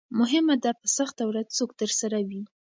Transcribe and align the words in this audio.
مهمه 0.19 0.55
ده 0.63 0.71
په 0.79 0.87
سخته 0.97 1.23
ورځ 1.29 1.47
څوک 1.57 1.69
درسره 1.81 2.19
وي. 2.27 2.41